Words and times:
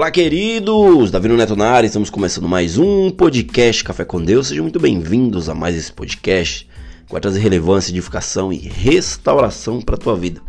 Olá, 0.00 0.10
queridos! 0.10 1.10
Davi 1.10 1.28
Neto 1.28 1.54
na 1.54 1.72
área, 1.72 1.86
estamos 1.86 2.08
começando 2.08 2.48
mais 2.48 2.78
um 2.78 3.10
podcast 3.10 3.84
Café 3.84 4.02
com 4.02 4.18
Deus. 4.18 4.46
Sejam 4.46 4.64
muito 4.64 4.80
bem-vindos 4.80 5.46
a 5.46 5.54
mais 5.54 5.76
esse 5.76 5.92
podcast 5.92 6.66
que 7.04 7.12
vai 7.12 7.20
trazer 7.20 7.38
relevância, 7.40 7.92
edificação 7.92 8.50
e 8.50 8.56
restauração 8.56 9.78
para 9.78 9.96
a 9.96 9.98
tua 9.98 10.16
vida. 10.16 10.40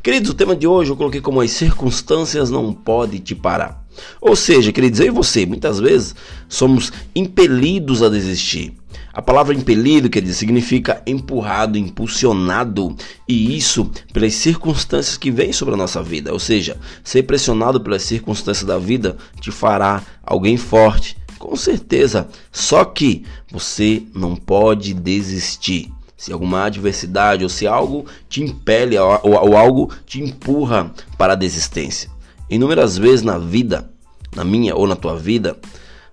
Queridos, 0.00 0.30
o 0.30 0.34
tema 0.34 0.54
de 0.54 0.64
hoje 0.64 0.92
eu 0.92 0.96
coloquei 0.96 1.20
como 1.20 1.40
as 1.40 1.50
circunstâncias 1.50 2.50
não 2.50 2.72
podem 2.72 3.18
te 3.18 3.34
parar. 3.34 3.84
Ou 4.20 4.36
seja, 4.36 4.70
queridos, 4.70 5.00
eu 5.00 5.06
e 5.06 5.10
você, 5.10 5.44
muitas 5.44 5.80
vezes 5.80 6.14
somos 6.48 6.92
impelidos 7.12 8.04
a 8.04 8.08
desistir. 8.08 8.79
A 9.12 9.20
palavra 9.20 9.54
impelido, 9.54 10.08
quer 10.08 10.20
dizer, 10.20 10.34
significa 10.34 11.02
empurrado, 11.06 11.76
impulsionado, 11.76 12.94
e 13.26 13.56
isso 13.56 13.90
pelas 14.12 14.34
circunstâncias 14.34 15.16
que 15.16 15.30
vêm 15.30 15.52
sobre 15.52 15.74
a 15.74 15.76
nossa 15.76 16.02
vida. 16.02 16.32
Ou 16.32 16.38
seja, 16.38 16.76
ser 17.02 17.24
pressionado 17.24 17.80
pelas 17.80 18.02
circunstâncias 18.02 18.66
da 18.66 18.78
vida 18.78 19.16
te 19.40 19.50
fará 19.50 20.02
alguém 20.22 20.56
forte, 20.56 21.16
com 21.38 21.56
certeza. 21.56 22.28
Só 22.52 22.84
que 22.84 23.24
você 23.50 24.02
não 24.14 24.36
pode 24.36 24.94
desistir. 24.94 25.90
Se 26.16 26.32
alguma 26.32 26.64
adversidade 26.64 27.42
ou 27.42 27.48
se 27.48 27.66
algo 27.66 28.04
te 28.28 28.42
impele 28.42 28.98
ou, 28.98 29.20
ou 29.22 29.56
algo 29.56 29.90
te 30.04 30.20
empurra 30.20 30.92
para 31.16 31.32
a 31.32 31.36
desistência. 31.36 32.10
Inúmeras 32.48 32.98
vezes 32.98 33.22
na 33.22 33.38
vida, 33.38 33.90
na 34.36 34.44
minha 34.44 34.76
ou 34.76 34.86
na 34.86 34.94
tua 34.94 35.16
vida, 35.16 35.56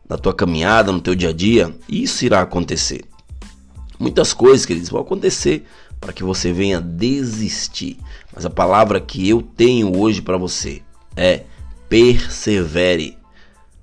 na 0.10 0.18
tua 0.18 0.34
caminhada, 0.34 0.92
no 0.92 1.02
teu 1.02 1.16
dia 1.16 1.30
a 1.30 1.34
dia, 1.34 1.76
isso 1.88 2.26
irá 2.26 2.42
acontecer. 2.42 3.04
Muitas 4.00 4.34
coisas, 4.34 4.66
queridos, 4.66 4.90
vão 4.90 5.02
acontecer 5.02 5.66
para 6.00 6.14
que 6.14 6.24
você 6.24 6.54
venha 6.54 6.80
desistir. 6.80 7.98
Mas 8.34 8.46
a 8.46 8.50
palavra 8.50 9.00
que 9.02 9.28
eu 9.28 9.42
tenho 9.42 9.98
hoje 9.98 10.22
para 10.22 10.38
você 10.38 10.82
é 11.16 11.44
persevere. 11.90 13.18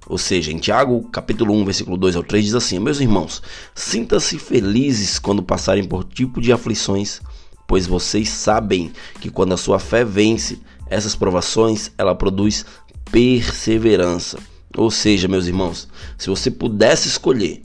Ou 0.07 0.19
seja, 0.19 0.53
em 0.53 0.59
Tiago, 0.59 1.09
capítulo 1.11 1.55
1, 1.55 1.65
versículo 1.65 1.97
2 1.97 2.17
ao 2.17 2.23
3 2.23 2.45
diz 2.45 2.55
assim: 2.55 2.79
Meus 2.79 3.01
irmãos, 3.01 3.43
sinta-se 3.75 4.39
felizes 4.39 5.19
quando 5.19 5.43
passarem 5.43 5.85
por 5.85 6.05
tipo 6.05 6.41
de 6.41 6.53
aflições, 6.53 7.21
pois 7.67 7.87
vocês 7.87 8.29
sabem 8.29 8.93
que 9.21 9.31
quando 9.31 9.55
a 9.55 9.59
sua 9.59 9.79
fé 9.79 10.05
vence 10.05 10.61
essas 10.87 11.17
provações, 11.17 11.91
ela 11.97 12.15
produz 12.15 12.65
perseverança. 13.11 14.39
Ou 14.77 14.91
seja, 14.91 15.29
meus 15.29 15.47
irmãos, 15.47 15.89
se 16.19 16.29
você 16.29 16.51
pudesse 16.51 17.09
escolher, 17.09 17.63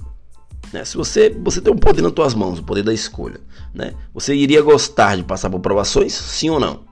né, 0.72 0.86
se 0.86 0.96
você, 0.96 1.30
você 1.44 1.60
tem 1.60 1.74
um 1.74 1.78
poder 1.78 2.02
nas 2.02 2.14
suas 2.14 2.34
mãos, 2.34 2.60
o 2.60 2.64
poder 2.64 2.84
da 2.84 2.94
escolha, 2.94 3.42
né, 3.74 3.94
você 4.14 4.36
iria 4.36 4.62
gostar 4.62 5.18
de 5.18 5.24
passar 5.24 5.50
por 5.50 5.60
provações, 5.60 6.14
sim 6.14 6.50
ou 6.50 6.60
não? 6.60 6.88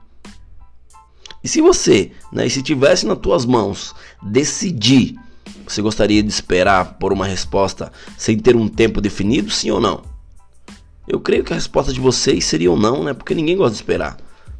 E 1.42 1.48
se 1.48 1.60
você, 1.60 2.10
né, 2.32 2.48
se 2.48 2.62
tivesse 2.62 3.06
nas 3.06 3.18
tuas 3.18 3.44
mãos 3.44 3.94
decidir, 4.20 5.14
você 5.66 5.80
gostaria 5.80 6.22
de 6.22 6.28
esperar 6.28 6.98
por 6.98 7.12
uma 7.12 7.26
resposta 7.26 7.92
sem 8.16 8.36
ter 8.38 8.56
um 8.56 8.66
tempo 8.66 9.00
definido, 9.00 9.50
sim 9.50 9.70
ou 9.70 9.80
não? 9.80 10.02
Eu 11.06 11.20
creio 11.20 11.44
que 11.44 11.52
a 11.52 11.56
resposta 11.56 11.92
de 11.92 12.00
vocês 12.00 12.44
seria 12.44 12.70
ou 12.70 12.76
não, 12.76 13.04
né? 13.04 13.14
Porque 13.14 13.34
ninguém 13.34 13.56
gosta 13.56 13.70
de 13.70 13.76
esperar. 13.76 14.18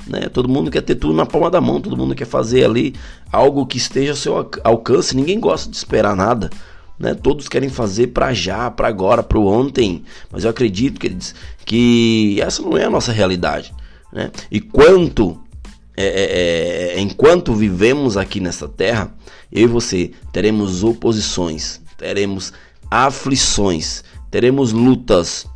Né? 0.08 0.28
Todo 0.28 0.48
mundo 0.48 0.70
quer 0.70 0.80
ter 0.80 0.94
tudo 0.94 1.12
na 1.12 1.26
palma 1.26 1.50
da 1.50 1.60
mão, 1.60 1.80
todo 1.80 1.96
mundo 1.96 2.14
quer 2.14 2.24
fazer 2.24 2.64
ali 2.64 2.94
algo 3.30 3.66
que 3.66 3.76
esteja 3.76 4.12
ao 4.12 4.16
seu 4.16 4.50
alcance. 4.64 5.14
Ninguém 5.14 5.38
gosta 5.38 5.70
de 5.70 5.76
esperar 5.76 6.16
nada. 6.16 6.50
Né? 6.98 7.14
Todos 7.14 7.48
querem 7.48 7.68
fazer 7.68 8.08
para 8.08 8.32
já, 8.32 8.70
para 8.70 8.88
agora, 8.88 9.22
para 9.22 9.38
ontem. 9.38 10.02
Mas 10.30 10.44
eu 10.44 10.50
acredito, 10.50 10.98
queridos, 10.98 11.34
que 11.64 12.40
essa 12.40 12.62
não 12.62 12.76
é 12.76 12.84
a 12.84 12.90
nossa 12.90 13.12
realidade. 13.12 13.72
Né? 14.12 14.30
E 14.50 14.60
quanto, 14.60 15.38
é, 15.96 16.06
é, 16.06 16.96
é, 16.96 17.00
enquanto 17.00 17.54
vivemos 17.54 18.16
aqui 18.16 18.40
nessa 18.40 18.66
terra, 18.66 19.14
eu 19.52 19.64
e 19.64 19.66
você 19.66 20.12
teremos 20.32 20.82
oposições, 20.82 21.80
teremos 21.96 22.52
aflições, 22.90 24.02
teremos 24.30 24.72
lutas. 24.72 25.46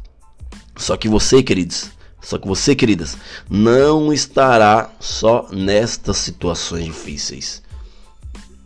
Só 0.76 0.96
que 0.96 1.08
você, 1.08 1.42
queridos, 1.42 1.90
só 2.22 2.38
que 2.38 2.46
você, 2.46 2.74
queridas, 2.74 3.18
não 3.50 4.12
estará 4.12 4.90
só 5.00 5.48
nestas 5.50 6.18
situações 6.18 6.84
difíceis. 6.84 7.62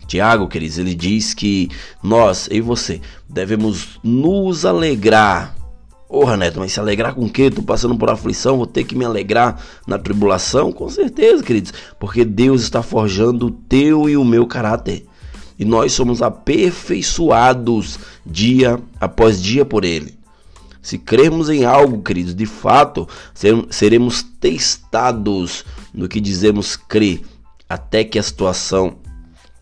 Tiago, 0.07 0.47
queridos, 0.47 0.79
ele 0.79 0.95
diz 0.95 1.35
que 1.35 1.69
nós, 2.03 2.47
eu 2.51 2.59
e 2.59 2.61
você, 2.61 3.01
devemos 3.29 3.99
nos 4.05 4.65
alegrar. 4.65 5.57
Porra, 6.09 6.37
Neto, 6.37 6.61
mas 6.61 6.73
se 6.73 6.79
alegrar 6.79 7.15
com 7.15 7.25
o 7.25 7.31
quê? 7.31 7.51
Tô 7.51 7.63
passando 7.63 7.97
por 7.97 8.09
aflição, 8.09 8.59
vou 8.59 8.67
ter 8.67 8.85
que 8.85 8.95
me 8.95 9.05
alegrar 9.05 9.61
na 9.87 9.99
tribulação? 9.99 10.71
Com 10.71 10.89
certeza, 10.89 11.43
queridos, 11.43 11.73
porque 11.99 12.25
Deus 12.25 12.63
está 12.63 12.83
forjando 12.83 13.47
o 13.47 13.51
teu 13.51 14.09
e 14.09 14.17
o 14.17 14.25
meu 14.25 14.47
caráter. 14.47 15.05
E 15.59 15.65
nós 15.65 15.93
somos 15.93 16.23
aperfeiçoados 16.23 17.99
dia 18.25 18.79
após 19.01 19.43
dia 19.43 19.65
por 19.65 19.85
Ele. 19.85 20.16
Se 20.87 20.99
crermos 20.99 21.51
em 21.51 21.65
algo, 21.65 22.01
queridos, 22.01 22.33
de 22.33 22.47
fato 22.47 23.09
seremos 23.71 24.23
testados 24.23 25.65
no 25.93 26.07
que 26.07 26.21
dizemos 26.21 26.77
crer, 26.77 27.23
até 27.69 28.05
que 28.05 28.21
a 28.21 28.23
situação, 28.23 28.99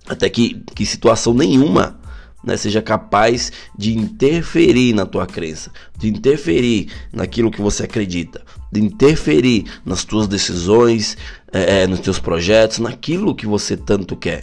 até 0.06 0.28
que, 0.28 0.62
que 0.74 0.84
situação 0.84 1.32
nenhuma 1.32 1.98
né, 2.44 2.58
seja 2.58 2.82
capaz 2.82 3.50
de 3.74 3.96
interferir 3.96 4.92
na 4.92 5.06
tua 5.06 5.26
crença, 5.26 5.70
de 5.96 6.10
interferir 6.10 6.88
naquilo 7.10 7.50
que 7.50 7.62
você 7.62 7.84
acredita, 7.84 8.42
de 8.70 8.82
interferir 8.82 9.64
nas 9.82 10.04
tuas 10.04 10.28
decisões, 10.28 11.16
é, 11.50 11.86
nos 11.86 12.00
teus 12.00 12.18
projetos, 12.18 12.80
naquilo 12.80 13.34
que 13.34 13.46
você 13.46 13.78
tanto 13.78 14.14
quer. 14.14 14.42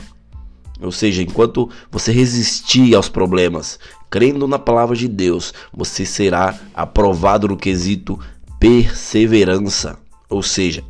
Ou 0.81 0.91
seja, 0.91 1.21
enquanto 1.21 1.69
você 1.91 2.11
resistir 2.11 2.95
aos 2.95 3.07
problemas, 3.07 3.79
crendo 4.09 4.47
na 4.47 4.57
palavra 4.57 4.95
de 4.95 5.07
Deus, 5.07 5.53
você 5.71 6.05
será 6.05 6.59
aprovado 6.73 7.47
no 7.47 7.55
quesito 7.55 8.19
perseverança. 8.59 9.99
Ou 10.29 10.41
seja, 10.41 10.83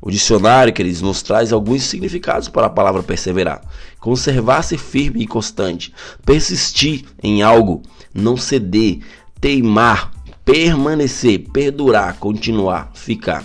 o 0.00 0.10
dicionário, 0.10 0.72
queridos, 0.72 1.00
nos 1.00 1.22
traz 1.22 1.52
alguns 1.52 1.84
significados 1.84 2.48
para 2.48 2.66
a 2.66 2.70
palavra 2.70 3.02
perseverar. 3.02 3.62
Conservar-se 4.00 4.76
firme 4.76 5.22
e 5.22 5.26
constante, 5.26 5.94
persistir 6.26 7.04
em 7.22 7.42
algo, 7.42 7.82
não 8.12 8.36
ceder, 8.36 8.98
teimar, 9.40 10.10
permanecer, 10.44 11.46
perdurar, 11.50 12.18
continuar, 12.18 12.90
ficar. 12.92 13.44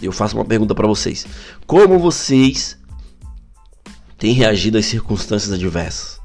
Eu 0.00 0.12
faço 0.12 0.36
uma 0.36 0.44
pergunta 0.44 0.74
para 0.74 0.86
vocês: 0.86 1.26
como 1.66 1.98
vocês 1.98 2.77
tem 4.18 4.32
reagido 4.32 4.76
às 4.76 4.86
circunstâncias 4.86 5.52
adversas? 5.52 6.18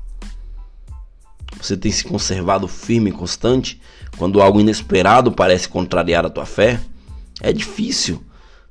Você 1.62 1.78
tem 1.78 1.92
se 1.92 2.04
conservado 2.04 2.68
firme 2.68 3.12
e 3.12 3.14
constante 3.14 3.80
quando 4.18 4.42
algo 4.42 4.60
inesperado 4.60 5.32
parece 5.32 5.70
contrariar 5.70 6.26
a 6.26 6.30
tua 6.30 6.46
fé? 6.46 6.82
É 7.40 7.54
difícil, 7.54 8.22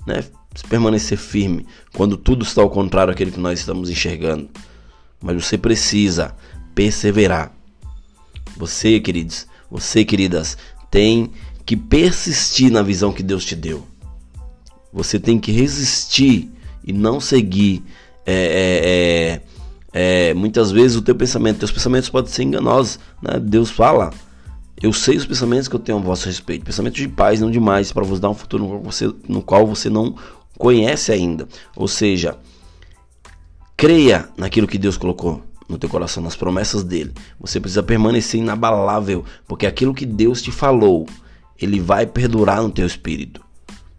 né? 0.07 0.25
Permanecer 0.69 1.17
firme 1.17 1.67
quando 1.95 2.19
tudo 2.19 2.45
está 2.45 2.61
ao 2.61 2.69
contrário 2.69 3.13
daquilo 3.13 3.33
que 3.33 3.41
nós 3.41 3.61
estamos 3.61 3.89
enxergando. 3.89 4.51
Mas 5.23 5.43
você 5.43 5.57
precisa 5.57 6.37
perseverar. 6.75 7.55
Você, 8.57 9.01
queridos, 9.01 9.47
você, 9.71 10.05
queridas, 10.05 10.59
tem 10.91 11.33
que 11.65 11.77
persistir 11.77 12.71
na 12.71 12.83
visão 12.83 13.13
que 13.13 13.23
Deus 13.23 13.45
te 13.45 13.57
deu. 13.57 13.87
Você 14.93 15.19
tem 15.19 15.39
que 15.39 15.53
resistir 15.53 16.51
e 16.85 16.93
não 16.93 17.19
seguir 17.21 17.83
é, 18.25 19.41
é, 19.95 20.01
é, 20.01 20.31
é, 20.31 20.35
muitas 20.35 20.71
vezes 20.71 20.97
o 20.97 21.03
teu 21.03 21.15
pensamento, 21.15 21.59
teus 21.59 21.73
pensamentos 21.73 22.09
podem 22.09 22.31
ser 22.31 22.43
enganosos. 22.45 22.99
Né? 23.21 23.39
Deus 23.41 23.71
fala, 23.71 24.11
eu 24.81 24.93
sei 24.93 25.17
os 25.17 25.27
pensamentos 25.27 25.69
que 25.69 25.77
eu 25.77 25.81
tenho 25.81 25.99
a 25.99 26.01
vosso 26.01 26.27
respeito, 26.27 26.65
pensamentos 26.65 27.01
de 27.01 27.09
paz, 27.09 27.41
não 27.41 27.51
de 27.51 27.61
mais, 27.61 27.93
para 27.93 28.05
vos 28.05 28.19
dar 28.19 28.31
um 28.31 28.35
futuro 28.35 28.65
no 28.65 28.71
qual, 28.71 28.83
você, 28.83 29.15
no 29.29 29.43
qual 29.43 29.67
você 29.67 29.91
não 29.91 30.15
conhece 30.59 31.13
ainda. 31.13 31.47
Ou 31.77 31.87
seja, 31.87 32.37
creia 33.77 34.29
naquilo 34.37 34.67
que 34.67 34.79
Deus 34.79 34.97
colocou 34.97 35.43
no 35.69 35.79
teu 35.79 35.89
coração, 35.89 36.23
nas 36.23 36.37
promessas 36.37 36.83
dele. 36.83 37.13
Você 37.41 37.61
precisa 37.61 37.83
permanecer 37.83 38.41
inabalável, 38.41 39.25
porque 39.47 39.67
aquilo 39.67 39.95
que 39.95 40.07
Deus 40.07 40.43
te 40.43 40.51
falou, 40.51 41.07
ele 41.61 41.81
vai 41.81 42.07
perdurar 42.07 42.63
no 42.63 42.71
teu 42.71 42.87
espírito. 42.87 43.41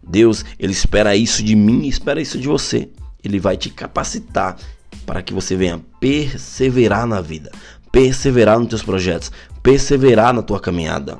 Deus, 0.06 0.44
ele 0.58 0.72
espera 0.72 1.16
isso 1.16 1.42
de 1.42 1.56
mim 1.56 1.84
e 1.84 1.88
espera 1.88 2.20
isso 2.20 2.38
de 2.38 2.46
você. 2.46 2.88
Ele 3.24 3.40
vai 3.40 3.56
te 3.56 3.70
capacitar 3.70 4.56
para 5.06 5.22
que 5.22 5.32
você 5.32 5.56
venha 5.56 5.80
perseverar 5.98 7.06
na 7.06 7.20
vida, 7.20 7.50
perseverar 7.90 8.58
nos 8.58 8.68
teus 8.68 8.82
projetos, 8.82 9.32
perseverar 9.62 10.32
na 10.32 10.42
tua 10.42 10.60
caminhada. 10.60 11.18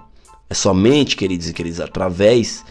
É 0.48 0.54
somente, 0.54 1.16
queridos 1.16 1.48
e 1.48 1.52
queridas, 1.52 1.80
através 1.80 2.64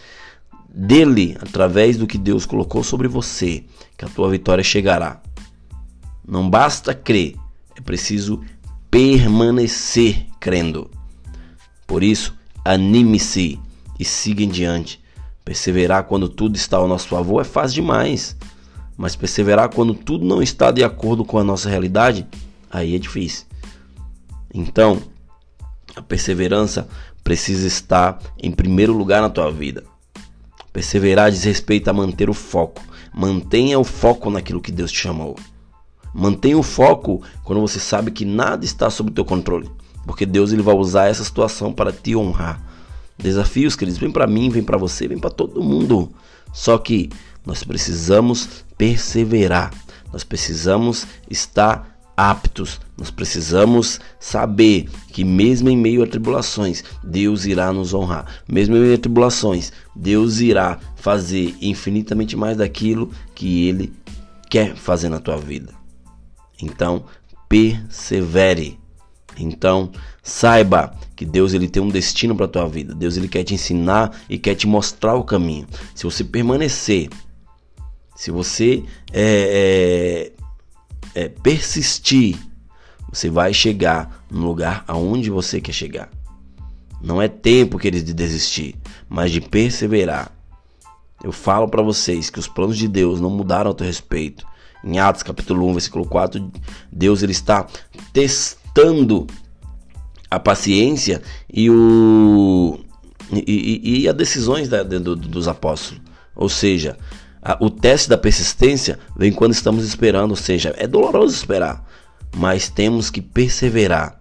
dele, 0.68 1.36
através 1.40 1.96
do 1.96 2.06
que 2.06 2.18
Deus 2.18 2.46
colocou 2.46 2.82
sobre 2.82 3.08
você, 3.08 3.64
que 3.96 4.04
a 4.04 4.08
tua 4.08 4.30
vitória 4.30 4.62
chegará. 4.62 5.20
Não 6.26 6.48
basta 6.48 6.94
crer, 6.94 7.36
é 7.76 7.80
preciso 7.80 8.40
permanecer 8.90 10.26
crendo. 10.40 10.90
Por 11.86 12.02
isso, 12.02 12.34
anime-se 12.64 13.58
e 13.98 14.04
siga 14.04 14.42
em 14.42 14.48
diante. 14.48 15.02
Perseverar 15.44 16.04
quando 16.04 16.28
tudo 16.28 16.56
está 16.56 16.78
ao 16.78 16.88
nosso 16.88 17.08
favor 17.08 17.40
é 17.40 17.44
fácil 17.44 17.82
demais 17.82 18.36
mas 18.96 19.16
perseverar 19.16 19.70
quando 19.74 19.94
tudo 19.94 20.24
não 20.24 20.42
está 20.42 20.70
de 20.70 20.84
acordo 20.84 21.24
com 21.24 21.38
a 21.38 21.44
nossa 21.44 21.68
realidade, 21.68 22.26
aí 22.70 22.94
é 22.94 22.98
difícil. 22.98 23.46
Então, 24.52 25.02
a 25.96 26.02
perseverança 26.02 26.88
precisa 27.22 27.66
estar 27.66 28.18
em 28.40 28.52
primeiro 28.52 28.92
lugar 28.92 29.20
na 29.22 29.30
tua 29.30 29.50
vida. 29.50 29.84
Perseverar 30.72 31.30
diz 31.30 31.44
respeito 31.44 31.88
a 31.88 31.92
manter 31.92 32.28
o 32.28 32.34
foco. 32.34 32.82
Mantenha 33.12 33.78
o 33.78 33.84
foco 33.84 34.30
naquilo 34.30 34.60
que 34.60 34.72
Deus 34.72 34.90
te 34.90 34.98
chamou. 34.98 35.36
Mantenha 36.12 36.58
o 36.58 36.62
foco 36.62 37.22
quando 37.42 37.60
você 37.60 37.80
sabe 37.80 38.10
que 38.10 38.24
nada 38.24 38.64
está 38.64 38.88
sob 38.90 39.10
o 39.10 39.14
teu 39.14 39.24
controle, 39.24 39.68
porque 40.06 40.24
Deus 40.24 40.52
ele 40.52 40.62
vai 40.62 40.74
usar 40.74 41.06
essa 41.06 41.24
situação 41.24 41.72
para 41.72 41.92
te 41.92 42.14
honrar. 42.14 42.60
Desafios, 43.18 43.74
queridos, 43.74 43.98
vem 43.98 44.10
para 44.10 44.26
mim, 44.26 44.48
vem 44.48 44.62
para 44.62 44.76
você, 44.76 45.08
vem 45.08 45.18
para 45.18 45.30
todo 45.30 45.62
mundo. 45.62 46.10
Só 46.52 46.78
que 46.78 47.10
nós 47.44 47.62
precisamos 47.62 48.64
perseverar. 48.76 49.72
Nós 50.12 50.24
precisamos 50.24 51.06
estar 51.28 51.94
aptos. 52.16 52.80
Nós 52.96 53.10
precisamos 53.10 54.00
saber 54.20 54.88
que 55.08 55.24
mesmo 55.24 55.68
em 55.68 55.76
meio 55.76 56.02
a 56.02 56.06
tribulações, 56.06 56.84
Deus 57.02 57.44
irá 57.44 57.72
nos 57.72 57.92
honrar. 57.92 58.26
Mesmo 58.48 58.76
em 58.76 58.80
meio 58.80 58.94
a 58.94 58.98
tribulações, 58.98 59.72
Deus 59.94 60.40
irá 60.40 60.78
fazer 60.96 61.54
infinitamente 61.60 62.36
mais 62.36 62.56
daquilo 62.56 63.10
que 63.34 63.68
ele 63.68 63.92
quer 64.48 64.76
fazer 64.76 65.08
na 65.08 65.18
tua 65.18 65.36
vida. 65.36 65.72
Então, 66.62 67.04
persevere. 67.48 68.78
Então, 69.36 69.90
saiba 70.22 70.94
que 71.16 71.24
Deus 71.24 71.52
ele 71.54 71.68
tem 71.68 71.82
um 71.82 71.88
destino 71.88 72.36
para 72.36 72.46
tua 72.46 72.68
vida. 72.68 72.94
Deus 72.94 73.16
ele 73.16 73.26
quer 73.26 73.42
te 73.42 73.54
ensinar 73.54 74.16
e 74.28 74.38
quer 74.38 74.54
te 74.54 74.66
mostrar 74.66 75.14
o 75.16 75.24
caminho. 75.24 75.66
Se 75.94 76.04
você 76.04 76.22
permanecer, 76.22 77.08
se 78.14 78.30
você 78.30 78.84
é, 79.12 80.32
é, 81.14 81.22
é, 81.22 81.28
persistir, 81.28 82.38
você 83.12 83.28
vai 83.28 83.52
chegar 83.52 84.24
no 84.30 84.46
lugar 84.46 84.84
aonde 84.86 85.30
você 85.30 85.60
quer 85.60 85.72
chegar. 85.72 86.10
Não 87.00 87.20
é 87.20 87.28
tempo, 87.28 87.78
querido, 87.78 88.06
de 88.06 88.14
desistir, 88.14 88.76
mas 89.08 89.30
de 89.30 89.40
perseverar. 89.40 90.32
Eu 91.22 91.32
falo 91.32 91.68
para 91.68 91.82
vocês 91.82 92.30
que 92.30 92.38
os 92.38 92.48
planos 92.48 92.78
de 92.78 92.88
Deus 92.88 93.20
não 93.20 93.30
mudaram 93.30 93.70
a 93.70 93.74
teu 93.74 93.86
respeito. 93.86 94.46
Em 94.82 94.98
Atos 94.98 95.22
capítulo 95.22 95.66
1, 95.68 95.72
versículo 95.72 96.06
4, 96.06 96.52
Deus 96.92 97.22
ele 97.22 97.32
está 97.32 97.66
testando 98.12 99.26
a 100.30 100.38
paciência 100.38 101.22
e 101.52 101.70
o 101.70 102.78
e, 103.32 103.80
e, 103.82 104.00
e 104.02 104.08
as 104.08 104.14
decisões 104.14 104.68
da, 104.68 104.82
do, 104.82 105.16
dos 105.16 105.48
apóstolos. 105.48 106.02
Ou 106.34 106.48
seja, 106.48 106.98
o 107.60 107.68
teste 107.68 108.08
da 108.08 108.16
persistência 108.16 108.98
vem 109.16 109.32
quando 109.32 109.52
estamos 109.52 109.84
esperando, 109.84 110.30
ou 110.30 110.36
seja, 110.36 110.74
é 110.76 110.86
doloroso 110.86 111.34
esperar, 111.34 111.84
mas 112.36 112.68
temos 112.68 113.10
que 113.10 113.20
perseverar. 113.20 114.20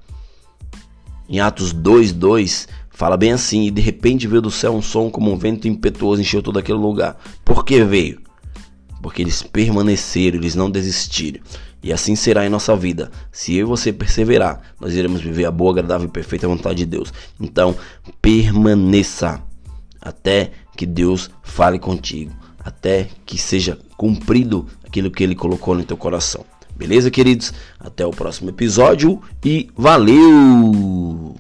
Em 1.30 1.40
Atos 1.40 1.74
2:2 1.74 2.68
fala 2.90 3.16
bem 3.18 3.32
assim: 3.32 3.66
"E 3.66 3.72
de 3.72 3.82
repente 3.82 4.28
veio 4.28 4.42
do 4.42 4.52
céu 4.52 4.74
um 4.74 4.82
som 4.82 5.10
como 5.10 5.32
um 5.32 5.38
vento 5.38 5.68
impetuoso 5.68 6.22
encheu 6.22 6.44
todo 6.44 6.60
aquele 6.60 6.78
lugar". 6.78 7.18
Por 7.46 7.64
que 7.64 7.84
veio? 7.84 8.24
porque 9.04 9.22
eles 9.22 9.44
permaneceram, 9.44 10.38
eles 10.38 10.56
não 10.56 10.72
desistiram. 10.72 11.42
E 11.84 11.92
assim 11.92 12.16
será 12.16 12.46
em 12.46 12.50
nossa 12.50 12.74
vida. 12.74 13.12
Se 13.34 13.54
eu 13.54 13.68
e 13.68 13.70
você 13.70 13.92
perseverar, 13.92 14.62
nós 14.80 14.94
iremos 14.94 15.22
viver 15.22 15.44
a 15.44 15.52
boa, 15.52 15.72
agradável 15.72 16.08
e 16.08 16.12
perfeita 16.12 16.48
vontade 16.48 16.78
de 16.78 16.86
Deus. 16.86 17.14
Então, 17.40 17.76
permaneça 18.22 19.44
até 20.02 20.52
que 20.78 20.86
Deus 20.86 21.30
fale 21.44 21.78
contigo, 21.78 22.32
até 22.64 23.08
que 23.26 23.38
seja 23.38 23.78
cumprido 23.98 24.68
aquilo 24.84 25.12
que 25.12 25.24
ele 25.24 25.36
colocou 25.36 25.76
no 25.76 25.84
teu 25.84 25.98
coração. 25.98 26.46
Beleza, 26.76 27.12
queridos? 27.12 27.54
Até 27.80 28.06
o 28.06 28.12
próximo 28.12 28.50
episódio 28.50 29.22
e 29.44 29.70
valeu! 29.78 31.33